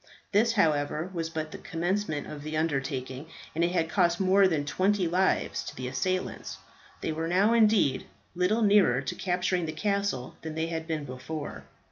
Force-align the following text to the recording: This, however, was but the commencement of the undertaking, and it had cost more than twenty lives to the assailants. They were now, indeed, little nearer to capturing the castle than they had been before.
This, 0.31 0.53
however, 0.53 1.11
was 1.13 1.29
but 1.29 1.51
the 1.51 1.59
commencement 1.59 2.25
of 2.25 2.41
the 2.41 2.57
undertaking, 2.57 3.27
and 3.53 3.63
it 3.63 3.71
had 3.71 3.87
cost 3.87 4.19
more 4.19 4.47
than 4.47 4.65
twenty 4.65 5.07
lives 5.07 5.63
to 5.65 5.75
the 5.75 5.87
assailants. 5.87 6.57
They 7.01 7.11
were 7.11 7.27
now, 7.27 7.53
indeed, 7.53 8.07
little 8.33 8.63
nearer 8.63 9.01
to 9.01 9.13
capturing 9.13 9.67
the 9.67 9.73
castle 9.73 10.37
than 10.41 10.55
they 10.55 10.65
had 10.69 10.87
been 10.87 11.05
before. 11.05 11.65